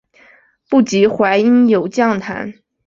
[0.67, 2.55] 不及淮阴有将坛。